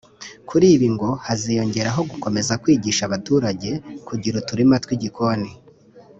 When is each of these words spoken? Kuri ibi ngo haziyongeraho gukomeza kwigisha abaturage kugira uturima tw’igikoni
Kuri 0.49 0.65
ibi 0.75 0.87
ngo 0.95 1.09
haziyongeraho 1.25 2.01
gukomeza 2.11 2.59
kwigisha 2.61 3.01
abaturage 3.05 3.69
kugira 4.07 4.35
uturima 4.41 4.75
tw’igikoni 4.83 5.49